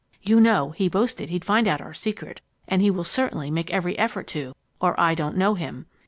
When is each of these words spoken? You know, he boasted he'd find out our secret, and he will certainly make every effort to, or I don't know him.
You 0.23 0.41
know, 0.41 0.71
he 0.71 0.89
boasted 0.89 1.29
he'd 1.29 1.45
find 1.45 1.67
out 1.67 1.79
our 1.79 1.93
secret, 1.93 2.41
and 2.67 2.81
he 2.81 2.89
will 2.89 3.03
certainly 3.03 3.51
make 3.51 3.69
every 3.69 3.95
effort 3.99 4.25
to, 4.29 4.55
or 4.79 4.99
I 4.99 5.13
don't 5.13 5.37
know 5.37 5.53
him. 5.53 5.85